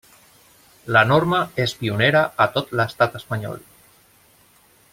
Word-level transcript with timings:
La 0.95 1.03
norma 1.09 1.41
és 1.65 1.75
pionera 1.81 2.23
a 2.47 2.47
tot 2.55 2.73
l'Estat 2.79 3.19
Espanyol. 3.21 3.63